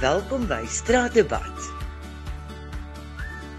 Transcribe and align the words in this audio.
Welkom 0.00 0.46
by 0.48 0.62
Straatdebat. 0.64 1.64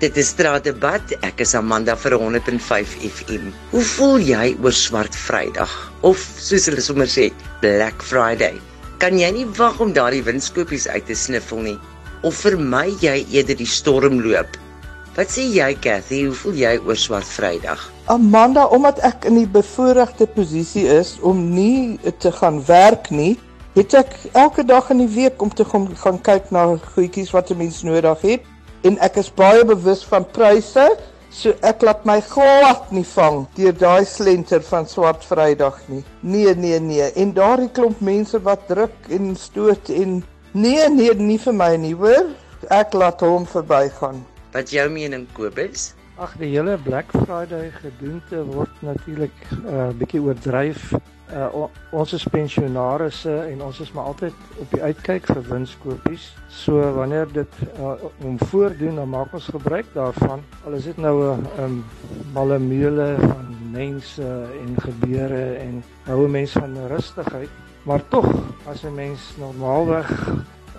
Dit 0.02 0.16
is 0.18 0.32
Straatdebat. 0.34 1.12
Ek 1.22 1.44
is 1.46 1.52
Amanda 1.54 1.94
vir 1.94 2.16
105 2.18 2.96
FM. 3.06 3.52
Hoe 3.70 3.84
voel 3.86 4.26
jy 4.26 4.48
oor 4.58 4.74
Swart 4.74 5.14
Vrydag 5.14 5.70
of 6.02 6.18
soos 6.18 6.66
hulle 6.66 6.82
sommer 6.82 7.06
sê, 7.06 7.28
Black 7.62 8.02
Friday? 8.02 8.58
Kan 8.98 9.22
jy 9.22 9.30
nie 9.36 9.46
wag 9.60 9.78
om 9.86 9.94
daardie 9.94 10.24
winskoopies 10.26 10.90
uit 10.90 11.06
te 11.06 11.14
sniffel 11.14 11.62
nie? 11.68 11.76
Of 12.26 12.42
vermy 12.42 12.88
jy 13.06 13.20
eerder 13.22 13.62
die 13.62 13.70
stormloop? 13.70 14.58
Wat 15.20 15.30
sê 15.30 15.46
jy, 15.46 15.70
Cathy? 15.86 16.24
Hoe 16.26 16.42
voel 16.42 16.58
jy 16.64 16.74
oor 16.82 16.98
Swart 16.98 17.30
Vrydag? 17.38 17.86
Amanda, 18.10 18.66
omdat 18.74 18.98
ek 19.06 19.30
in 19.30 19.38
die 19.44 19.46
bevoordeelde 19.60 20.26
posisie 20.34 20.90
is 20.90 21.20
om 21.22 21.52
nie 21.54 22.02
te 22.18 22.34
gaan 22.42 22.64
werk 22.66 23.14
nie, 23.14 23.36
het 23.76 23.94
ek 23.94 24.16
elke 24.34 24.66
dag 24.68 24.90
in 24.92 25.06
die 25.06 25.14
week 25.14 25.42
om 25.42 25.54
te 25.54 25.66
gaan, 25.66 25.88
gaan 25.96 26.20
kyk 26.22 26.52
na 26.52 26.66
goedjies 26.94 27.32
wat 27.32 27.52
'n 27.52 27.58
mens 27.58 27.84
nodig 27.84 28.22
het 28.22 28.44
en 28.84 28.98
ek 29.00 29.16
is 29.22 29.30
baie 29.34 29.64
bewus 29.66 30.04
van 30.10 30.26
pryse, 30.26 30.86
so 31.32 31.54
ek 31.64 31.82
laat 31.86 32.06
my 32.06 32.20
glad 32.22 32.92
nie 32.92 33.06
vang 33.14 33.46
deur 33.56 33.76
daai 33.78 34.06
slenter 34.06 34.64
van 34.68 34.88
swart 34.88 35.24
Vrydag 35.26 35.80
nie. 35.88 36.04
Nee, 36.20 36.56
nee, 36.56 36.80
nee. 36.80 37.12
En 37.16 37.34
daardie 37.34 37.70
klomp 37.70 38.02
mense 38.02 38.42
wat 38.42 38.68
druk 38.68 38.94
en 39.10 39.36
stoot 39.36 39.90
en 39.90 40.24
nee, 40.52 40.90
nee, 40.90 41.14
nie 41.16 41.40
vir 41.40 41.54
my 41.54 41.76
nie, 41.78 41.96
hoor. 41.96 42.34
Ek 42.70 42.94
laat 42.94 43.22
hom 43.22 43.48
verbygaan. 43.48 44.26
Wat 44.52 44.70
jou 44.70 44.90
mening, 44.92 45.28
Kobus? 45.34 45.94
Ag, 46.22 46.36
die 46.38 46.52
hele 46.52 46.76
Black 46.84 47.10
Friday 47.24 47.72
gedoente 47.80 48.44
word 48.52 48.84
natuurlik 48.86 49.34
'n 49.50 49.64
uh, 49.66 49.90
bietjie 49.98 50.22
oordryf 50.22 50.92
uh, 51.34 51.66
ons 51.92 52.14
is 52.14 52.26
pensionaarsse 52.32 53.34
en 53.52 53.64
ons 53.64 53.80
is 53.80 53.92
maar 53.92 54.12
altyd 54.12 54.34
op 54.60 54.76
die 54.76 54.82
uitkyk 54.82 55.30
vir 55.32 55.42
winskoopies. 55.50 56.28
So 56.50 56.82
wanneer 56.96 57.32
dit 57.34 57.60
uh, 57.80 57.94
om 58.26 58.40
voordoen, 58.52 58.96
dan 58.96 59.10
maak 59.10 59.34
ons 59.34 59.50
gebruik 59.54 59.86
daarvan. 59.94 60.44
Al 60.66 60.78
is 60.80 60.90
dit 60.90 60.98
nou 60.98 61.16
'n 61.34 61.48
um, 61.64 61.84
malameule 62.34 63.16
van 63.20 63.56
mense 63.72 64.24
en 64.62 64.76
gebeure 64.78 65.56
en 65.56 65.84
hou 66.04 66.28
mense 66.28 66.60
van 66.60 66.78
rustigheid, 66.88 67.50
maar 67.84 68.02
tog 68.08 68.28
as 68.66 68.84
'n 68.84 68.96
mens 68.96 69.34
normaalweg 69.38 70.10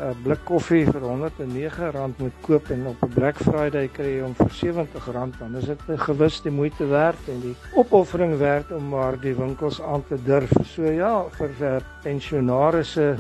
'n 0.02 0.22
blik 0.22 0.40
koffie 0.44 0.84
vir 0.84 1.02
R109 1.06 2.14
moet 2.18 2.38
koop 2.46 2.70
en 2.70 2.86
op 2.86 3.02
'n 3.02 3.12
Black 3.14 3.36
Friday 3.36 3.88
kry 3.88 4.16
jy 4.16 4.22
hom 4.22 4.34
vir 4.34 4.50
R70, 4.50 5.38
dan 5.38 5.56
is 5.56 5.64
dit 5.64 5.82
gewis 6.06 6.40
die 6.42 6.50
moeite 6.50 6.86
werd 6.86 7.28
en 7.28 7.40
die 7.40 7.54
opoffering 7.74 8.36
werd 8.38 8.72
om 8.72 8.88
maar 8.88 9.20
die 9.20 9.34
winkels 9.34 9.80
aan 9.82 10.04
te 10.08 10.18
durf. 10.24 10.50
So 10.64 10.82
ja, 10.90 11.24
vir 11.38 11.82
pensionaarsse 12.02 13.16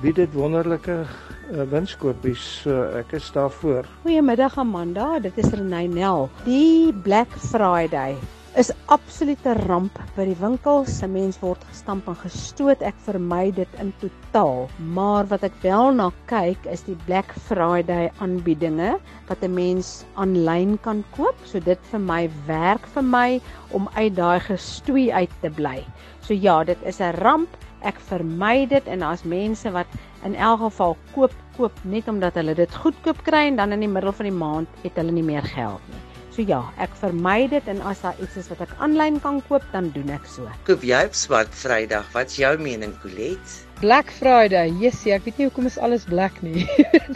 bied 0.00 0.16
dit 0.16 0.32
wonderlike 0.32 1.04
uh, 1.52 1.62
winskoopies. 1.70 2.62
So 2.62 2.82
ek 2.96 3.12
is 3.12 3.30
daarvoor. 3.32 3.84
Goeiemiddag 4.02 4.58
Amanda, 4.58 5.18
dit 5.18 5.36
is 5.38 5.50
Renay 5.52 5.86
Nel. 5.86 6.30
Die 6.44 6.92
Black 6.92 7.28
Friday 7.50 8.16
is 8.58 8.72
absolute 8.90 9.52
ramp 9.68 9.94
by 10.16 10.24
die 10.26 10.36
winkels. 10.40 10.90
Se 10.98 11.06
mens 11.06 11.38
word 11.42 11.62
gestamp 11.68 12.08
en 12.10 12.16
gestoot. 12.18 12.82
Ek 12.82 12.96
vermy 13.06 13.52
dit 13.54 13.76
in 13.82 13.92
totaal. 14.02 14.66
Maar 14.96 15.28
wat 15.30 15.44
ek 15.46 15.54
wel 15.62 15.94
na 15.94 16.08
kyk 16.30 16.66
is 16.72 16.82
die 16.88 16.96
Black 17.06 17.30
Friday 17.46 18.10
aanbiedinge 18.18 18.96
wat 19.28 19.44
'n 19.46 19.54
mens 19.54 20.04
aanlyn 20.16 20.78
kan 20.82 21.04
koop. 21.16 21.38
So 21.44 21.60
dit 21.60 21.78
vir 21.92 22.00
my 22.00 22.28
werk 22.46 22.86
vir 22.94 23.02
my 23.02 23.40
om 23.70 23.88
uit 23.94 24.14
daai 24.16 24.40
gestoei 24.40 25.12
uit 25.12 25.30
te 25.42 25.50
bly. 25.50 25.86
So 26.20 26.34
ja, 26.34 26.64
dit 26.64 26.78
is 26.84 27.00
'n 27.00 27.14
ramp. 27.22 27.48
Ek 27.82 28.00
vermy 28.00 28.66
dit 28.66 28.86
en 28.86 29.02
as 29.02 29.24
mense 29.24 29.70
wat 29.70 29.86
in 30.24 30.34
elk 30.34 30.60
geval 30.60 30.96
koop 31.14 31.32
koop 31.56 31.72
net 31.84 32.08
omdat 32.08 32.34
hulle 32.34 32.54
dit 32.54 32.74
goedkoop 32.74 33.22
kry 33.22 33.46
en 33.46 33.56
dan 33.56 33.72
in 33.72 33.80
die 33.80 33.88
middel 33.88 34.12
van 34.12 34.26
die 34.26 34.38
maand 34.38 34.68
het 34.82 34.96
hulle 34.96 35.12
nie 35.12 35.22
meer 35.22 35.42
geld 35.42 35.80
nie. 35.88 36.09
So 36.30 36.44
ja, 36.46 36.60
ek 36.78 36.92
vermy 37.00 37.48
dit 37.50 37.66
en 37.70 37.80
as 37.90 38.04
daar 38.04 38.18
iets 38.22 38.36
is 38.38 38.50
wat 38.52 38.60
ek 38.62 38.74
aanlyn 38.78 39.18
kan 39.22 39.40
koop, 39.48 39.64
dan 39.72 39.88
doen 39.96 40.12
ek 40.14 40.28
so. 40.30 40.46
Koop 40.68 40.84
jy 40.86 41.00
op 41.08 41.16
Swart 41.18 41.50
Vrydag? 41.58 42.06
Wat's 42.14 42.38
jou 42.38 42.52
mening, 42.60 42.94
Colet? 43.02 43.56
Black 43.80 44.12
Friday. 44.12 44.70
Jessie, 44.78 45.10
ek 45.16 45.24
weet 45.26 45.40
nie 45.40 45.48
hoekom 45.48 45.66
is 45.66 45.78
alles 45.80 46.04
black 46.06 46.36
nie. 46.44 46.66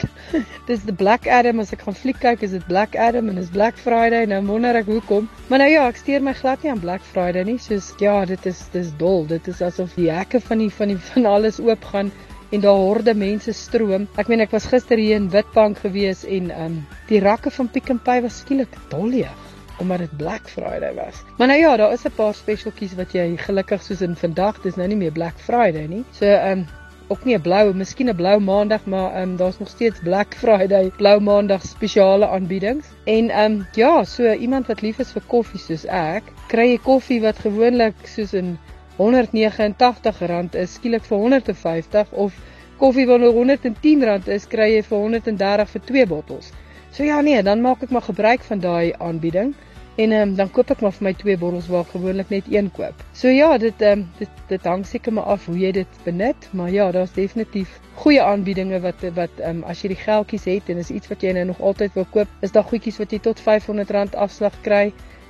dis 0.69 0.83
the 0.89 0.95
Black 0.97 1.29
Adam 1.31 1.61
as 1.63 1.71
ek 1.77 1.85
gaan 1.87 1.95
fliek 1.95 2.19
kyk, 2.23 2.43
is 2.43 2.57
dit 2.57 2.67
Black 2.67 2.97
Adam 2.99 3.29
en 3.31 3.39
is 3.39 3.53
Black 3.55 3.79
Friday. 3.79 4.25
Nou 4.27 4.41
wonder 4.49 4.81
ek 4.81 4.89
hoekom. 4.91 5.29
Maar 5.51 5.63
nou 5.63 5.71
ja, 5.71 5.87
ek 5.93 6.01
steur 6.01 6.25
my 6.25 6.35
glad 6.35 6.65
nie 6.65 6.73
aan 6.73 6.83
Black 6.83 7.05
Friday 7.13 7.47
nie. 7.47 7.59
Soos 7.63 7.93
ja, 8.03 8.17
dit 8.27 8.51
is 8.51 8.65
dis 8.75 8.91
dol. 8.99 9.29
Dit 9.31 9.47
is 9.53 9.63
asof 9.63 9.95
die 10.01 10.11
hekke 10.11 10.43
van 10.43 10.65
die 10.65 10.71
van 10.73 10.91
die 10.91 11.01
van 11.13 11.29
alles 11.37 11.61
oop 11.63 11.85
gaan 11.93 12.11
en 12.55 12.61
daar 12.63 12.79
horde 12.79 13.15
mense 13.19 13.53
stroom. 13.53 14.07
Ek 14.21 14.29
meen 14.31 14.43
ek 14.45 14.53
was 14.55 14.69
gister 14.71 15.01
hier 15.01 15.19
in 15.19 15.31
Witbank 15.33 15.81
gewees 15.83 16.23
en 16.25 16.53
um 16.55 16.77
die 17.09 17.19
rakke 17.25 17.51
van 17.51 17.71
Pick 17.75 17.91
n 17.91 17.99
Pay 18.07 18.23
was 18.23 18.39
skielik 18.45 18.79
dolleeg 18.93 19.43
omdat 19.83 20.05
dit 20.05 20.17
Black 20.17 20.47
Friday 20.47 20.95
was. 20.95 21.25
Maar 21.39 21.51
nou 21.51 21.59
ja, 21.59 21.77
daar 21.77 21.93
is 21.93 22.05
'n 22.07 22.15
paar 22.15 22.35
specialties 22.35 22.95
wat 22.95 23.13
jy 23.13 23.37
gelukkig 23.37 23.83
soos 23.83 24.01
in 24.01 24.15
vandag, 24.17 24.63
dis 24.63 24.77
nou 24.77 24.89
nie 24.89 24.97
meer 24.97 25.13
Black 25.13 25.35
Friday 25.39 25.87
nie. 25.87 26.05
So 26.13 26.27
um 26.27 26.67
ook 27.09 27.25
nie 27.25 27.35
'n 27.35 27.43
blou, 27.43 27.75
miskien 27.75 28.09
'n 28.09 28.17
blou 28.17 28.39
maandag, 28.41 28.87
maar 28.87 29.23
um 29.23 29.37
daar's 29.37 29.59
nog 29.59 29.69
steeds 29.69 30.01
Black 30.01 30.35
Friday, 30.35 30.93
blou 30.97 31.21
maandag 31.21 31.63
spesiale 31.63 32.27
aanbiedings. 32.27 32.87
En 33.05 33.39
um 33.39 33.67
ja, 33.75 34.05
so 34.05 34.33
iemand 34.33 34.67
wat 34.67 34.81
lief 34.81 34.99
is 34.99 35.13
vir 35.13 35.23
koffie 35.27 35.61
soos 35.61 35.85
ek, 35.85 36.23
kry 36.49 36.69
jy 36.71 36.79
koffie 36.79 37.21
wat 37.21 37.39
gewoonlik 37.39 37.95
soos 38.05 38.33
in 38.35 38.59
R189 38.99 40.55
is 40.63 40.75
skielik 40.79 41.07
vir 41.09 41.19
150 41.19 42.13
of 42.13 42.35
koffie 42.79 43.07
wat 43.11 43.25
R110 43.27 44.29
is 44.31 44.47
kry 44.51 44.69
jy 44.77 44.83
vir 44.87 44.99
130 44.99 45.73
vir 45.75 45.83
twee 45.91 46.07
bottels. 46.07 46.53
So 46.95 47.03
ja 47.03 47.21
nee, 47.21 47.43
dan 47.43 47.63
maak 47.63 47.83
ek 47.83 47.91
maar 47.91 48.07
gebruik 48.07 48.45
van 48.47 48.61
daai 48.63 48.95
aanbieding 49.03 49.55
en 49.97 50.13
um, 50.13 50.35
dan 50.35 50.51
koop 50.51 50.71
ek 50.71 50.81
maar 50.83 50.95
vir 50.95 51.07
my 51.09 51.13
twee 51.19 51.37
bottels 51.39 51.67
waar 51.71 51.87
gewoonlik 51.91 52.31
net 52.31 52.47
een 52.51 52.71
koop. 52.75 53.03
So 53.15 53.31
ja, 53.31 53.51
dit 53.59 53.83
um, 53.83 54.07
dit 54.19 54.43
dit 54.51 54.67
hang 54.71 54.87
seker 54.87 55.15
maar 55.15 55.31
af 55.35 55.47
hoe 55.51 55.59
jy 55.59 55.73
dit 55.75 56.01
benut, 56.07 56.49
maar 56.53 56.71
ja, 56.71 56.91
daar's 56.95 57.15
definitief 57.15 57.79
goeie 58.03 58.23
aanbiedinge 58.23 58.81
wat 58.83 59.03
wat 59.19 59.45
um, 59.47 59.63
as 59.71 59.83
jy 59.83 59.95
die 59.95 60.03
geldjies 60.03 60.47
het 60.51 60.71
en 60.71 60.83
is 60.83 60.91
iets 60.91 61.11
wat 61.11 61.23
jy 61.23 61.35
nou 61.35 61.47
nog 61.51 61.63
altyd 61.63 61.95
wil 61.99 62.07
koop, 62.11 62.43
is 62.43 62.55
daar 62.55 62.67
goedjies 62.71 62.99
wat 63.03 63.15
jy 63.15 63.23
tot 63.23 63.43
R500 63.43 64.19
afslag 64.19 64.59
kry. 64.67 64.85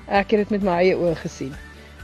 Ek 0.08 0.32
het 0.32 0.44
dit 0.44 0.58
met 0.58 0.64
my 0.64 0.80
eie 0.82 0.96
oë 0.96 1.16
gesien. 1.24 1.52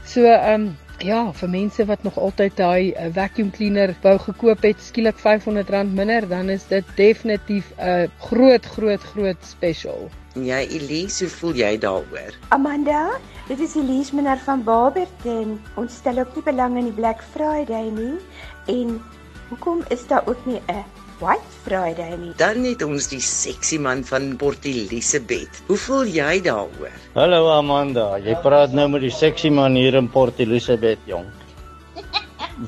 So 0.05 0.25
ehm 0.25 0.71
um, 0.71 0.71
Ja, 1.01 1.31
vir 1.33 1.49
mense 1.49 1.85
wat 1.89 2.03
nog 2.05 2.17
altyd 2.21 2.53
daai 2.59 2.91
uh, 2.93 3.07
vacuum 3.13 3.49
cleaner 3.49 3.95
wou 4.03 4.13
gekoop 4.21 4.61
het, 4.61 4.81
skielik 4.85 5.17
R500 5.17 5.89
minder, 5.89 6.27
dan 6.29 6.49
is 6.53 6.67
dit 6.69 6.85
definitief 6.95 7.71
'n 7.77 8.11
groot 8.29 8.65
groot 8.65 9.01
groot 9.13 9.41
special. 9.41 10.09
Ja, 10.33 10.59
Elise, 10.61 11.23
hoe 11.23 11.33
voel 11.33 11.53
jy 11.53 11.77
daaroor? 11.77 12.37
Amanda, 12.49 13.17
dit 13.47 13.59
is 13.59 13.75
Elise 13.75 14.15
Minnar 14.15 14.37
van 14.45 14.63
Barberton. 14.63 15.59
Ons 15.75 15.95
stel 15.95 16.19
ook 16.19 16.35
nie 16.35 16.43
belang 16.43 16.77
in 16.77 16.83
die 16.83 16.99
Black 17.01 17.23
Friday 17.33 17.89
nie. 17.89 18.19
En 18.67 19.01
hoekom 19.49 19.83
is 19.89 20.07
daar 20.07 20.27
ook 20.27 20.45
nie 20.45 20.61
'n 20.67 20.85
White 21.21 21.53
Friday 21.61 22.15
nie. 22.17 22.31
Dan 22.39 22.63
het 22.65 22.81
ons 22.81 23.05
die 23.11 23.21
seksie 23.21 23.77
man 23.77 23.99
van 24.09 24.31
Port 24.41 24.63
Elizabeth. 24.65 25.59
Hoe 25.67 25.77
voel 25.77 26.09
jy 26.09 26.39
daaroor? 26.47 26.95
Hallo 27.13 27.51
Amanda, 27.53 28.15
jy 28.17 28.33
praat 28.41 28.73
nou 28.73 28.87
met 28.89 29.05
die 29.05 29.13
seksie 29.13 29.51
man 29.53 29.77
hier 29.77 29.93
in 29.99 30.07
Port 30.09 30.41
Elizabeth, 30.41 31.03
jong. 31.05 31.27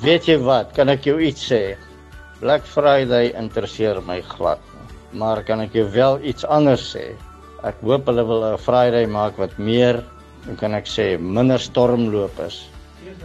Weet 0.06 0.30
jy 0.30 0.38
wat, 0.46 0.69
kan 0.78 0.94
ek 0.94 1.09
jou 1.09 1.18
iets 1.18 1.47
sê? 1.50 1.74
Black 2.44 2.69
Friday 2.69 3.31
interesseer 3.42 3.97
my 4.06 4.19
glad 4.36 4.62
nie. 4.75 5.01
Maar 5.24 5.42
kan 5.50 5.66
ek 5.66 5.74
jou 5.74 5.88
wel 5.98 6.22
iets 6.22 6.45
anders 6.45 6.86
sê? 6.94 7.10
Ek 7.66 7.81
hoop 7.81 8.06
hulle 8.12 8.30
wil 8.30 8.45
'n 8.51 8.62
Friday 8.62 9.10
maak 9.10 9.42
wat 9.42 9.57
meer, 9.57 10.04
hoe 10.45 10.60
kan 10.62 10.78
ek 10.78 10.86
sê, 10.86 11.18
minder 11.18 11.57
stormloop 11.57 12.38
is 12.45 12.68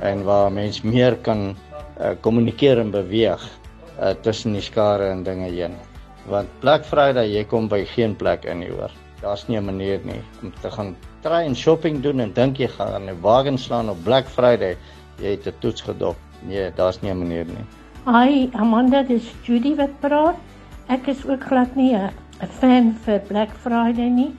en 0.00 0.24
waar 0.24 0.48
mens 0.48 0.80
meer 0.84 1.20
kan 1.20 1.50
uh, 2.00 2.14
kommunikeer 2.22 2.78
en 2.80 2.90
beweeg 2.94 3.44
uh, 4.00 4.14
tussen 4.22 4.52
die 4.52 4.62
skare 4.62 5.10
en 5.10 5.22
dinge 5.22 5.50
heen. 5.50 5.74
Want 6.28 6.48
Black 6.60 6.84
Friday 6.84 7.28
jy 7.32 7.44
kom 7.44 7.68
by 7.68 7.84
geen 7.84 8.16
plek 8.16 8.44
in 8.44 8.60
nie 8.60 8.70
hoor. 8.70 8.92
Daar's 9.22 9.48
nie 9.48 9.58
'n 9.58 9.64
manier 9.64 10.00
nie 10.04 10.22
om 10.42 10.52
te 10.62 10.70
gaan 10.70 10.96
try 11.22 11.42
en 11.44 11.56
shopping 11.56 12.02
doen 12.02 12.20
en 12.20 12.32
dink 12.32 12.58
jy 12.58 12.68
gaan 12.68 13.08
'n 13.08 13.20
wagen 13.20 13.58
slaan 13.58 13.90
op 13.90 14.04
Black 14.04 14.26
Friday, 14.26 14.76
jy 15.18 15.30
het 15.30 15.46
'n 15.46 15.58
toets 15.60 15.80
gedop. 15.82 16.16
Nee, 16.42 16.70
daar's 16.76 17.00
nie 17.02 17.10
'n 17.10 17.18
manier 17.18 17.44
nie. 17.44 17.66
Hi, 18.06 18.48
Amanda, 18.52 19.02
dis 19.02 19.34
Judy 19.42 19.74
wat 19.76 20.00
praat. 20.00 20.36
Ek 20.88 21.06
is 21.06 21.26
ook 21.26 21.42
glad 21.42 21.74
nie 21.76 21.94
'n 21.94 22.10
fan 22.60 22.94
vir 23.04 23.20
Black 23.28 23.50
Friday 23.50 24.08
nie. 24.08 24.32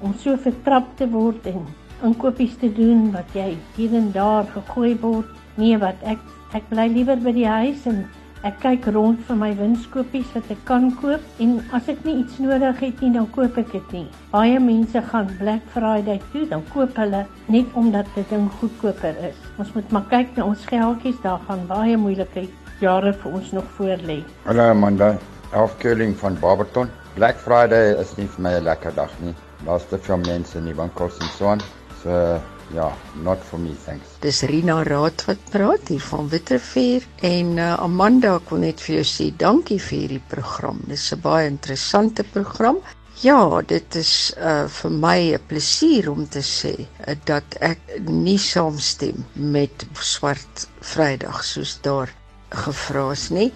Om 0.00 0.14
so 0.14 0.36
vertrap 0.36 0.96
te 0.96 1.08
word 1.08 1.46
en 1.46 1.66
inkopies 2.02 2.56
te 2.56 2.72
doen 2.72 3.12
wat 3.12 3.24
jy 3.34 3.56
hier 3.76 3.94
en 3.94 4.12
daar 4.12 4.44
gegooi 4.44 4.96
word. 5.00 5.26
Nee, 5.56 5.78
wat 5.78 5.96
ek 6.02 6.18
ek 6.54 6.68
bly 6.68 6.86
liewer 6.86 7.16
by 7.16 7.32
die 7.32 7.48
huis 7.48 7.86
en 7.86 8.06
Ek 8.46 8.60
kyk 8.62 8.84
rond 8.94 9.18
vir 9.26 9.38
my 9.40 9.48
winskoopies 9.58 10.28
wat 10.36 10.50
ek 10.54 10.60
kan 10.68 10.84
koop 11.00 11.42
en 11.42 11.54
as 11.74 11.88
ek 11.90 12.04
nie 12.06 12.20
iets 12.20 12.36
nodig 12.38 12.78
het 12.78 13.00
nie, 13.02 13.08
dan 13.16 13.24
koop 13.34 13.56
ek 13.58 13.72
dit 13.72 13.94
nie. 13.96 14.04
Baie 14.30 14.60
mense 14.62 15.00
gaan 15.08 15.32
Black 15.40 15.64
Friday 15.72 16.20
toe, 16.30 16.44
dan 16.52 16.62
koop 16.70 16.94
hulle 17.00 17.24
net 17.50 17.72
omdat 17.74 18.06
dit 18.14 18.34
'n 18.36 18.46
goedkoper 18.60 19.18
is. 19.30 19.40
Ons 19.58 19.72
moet 19.74 19.90
maar 19.90 20.06
kyk 20.12 20.36
na 20.36 20.44
ons 20.44 20.62
geldjies, 20.64 21.18
daar 21.24 21.40
gaan 21.48 21.66
baie 21.66 21.96
moeilike 21.96 22.46
jare 22.78 23.12
vir 23.12 23.32
ons 23.32 23.50
nog 23.52 23.66
voor 23.78 23.98
lê. 24.06 24.22
Hallo 24.44 24.70
Amanda, 24.70 25.18
Elf 25.52 25.74
Curling 25.78 26.14
van 26.14 26.38
Barberton. 26.38 26.88
Black 27.16 27.36
Friday 27.36 27.98
is 27.98 28.16
nie 28.16 28.28
vir 28.28 28.42
my 28.42 28.54
'n 28.60 28.62
lekker 28.62 28.94
dag 28.94 29.10
nie. 29.22 29.34
Daar's 29.64 29.88
te 29.88 29.98
veel 29.98 30.18
mense 30.18 30.58
in 30.58 30.64
die 30.64 30.74
winkels 30.74 31.18
en 31.18 31.26
so 31.26 31.48
aan. 31.48 31.60
So 32.06 32.40
ja, 32.74 32.92
not 33.22 33.38
for 33.42 33.58
me, 33.58 33.74
thanks. 33.84 34.18
Dis 34.22 34.42
Rina 34.46 34.82
Raad 34.86 35.24
wat 35.26 35.40
praat 35.50 35.88
hier 35.90 36.02
van 36.06 36.28
Witrifuur 36.30 37.06
en 37.26 37.56
uh, 37.58 37.72
Amanda 37.82 38.36
kon 38.46 38.62
net 38.62 38.82
vir 38.84 39.00
jou 39.00 39.06
sê 39.10 39.26
dankie 39.38 39.78
vir 39.82 39.98
hierdie 40.04 40.22
program. 40.30 40.78
Dis 40.86 41.08
'n 41.14 41.20
baie 41.24 41.48
interessante 41.50 42.22
program. 42.34 42.78
Ja, 43.22 43.62
dit 43.74 43.98
is 43.98 44.12
uh 44.38 44.68
vir 44.78 44.90
my 44.90 45.18
'n 45.34 45.42
plesier 45.50 46.10
om 46.10 46.28
te 46.28 46.42
sê 46.46 46.74
uh, 46.78 47.16
dat 47.24 47.58
ek 47.60 47.82
nie 48.06 48.38
saamstem 48.38 49.24
met 49.34 49.86
Swart 49.98 50.68
Vrydag 50.80 51.42
soos 51.44 51.78
daar 51.82 52.14
gevra 52.50 53.10
is 53.18 53.30
nie. 53.30 53.50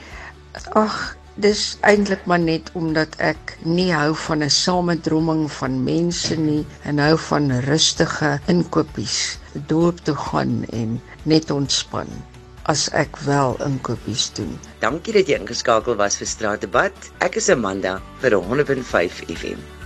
Ag, 0.75 1.17
dis 1.37 1.79
eintlik 1.87 2.27
maar 2.27 2.43
net 2.43 2.71
omdat 2.75 3.15
ek 3.19 3.57
nie 3.63 3.93
hou 3.93 4.15
van 4.27 4.43
'n 4.43 4.51
samedromming 4.51 5.51
van 5.53 5.83
mense 5.85 6.37
nie 6.37 6.67
en 6.85 6.99
hou 6.99 7.17
van 7.19 7.51
rustige 7.69 8.39
inkopies, 8.47 9.39
dorp 9.67 9.99
toe 10.05 10.17
gaan 10.17 10.65
en 10.73 11.01
net 11.23 11.51
ontspan 11.51 12.09
as 12.65 12.89
ek 12.93 13.17
wel 13.27 13.57
inkopies 13.67 14.31
doen. 14.37 14.59
Dankie 14.79 15.13
dat 15.13 15.27
jy 15.27 15.41
ingeskakel 15.41 15.97
was 15.97 16.17
vir 16.17 16.27
Straatdebat. 16.27 17.13
Ek 17.19 17.37
is 17.37 17.51
Amanda 17.51 18.01
vir 18.21 18.37
105 18.39 19.25
FM. 19.27 19.80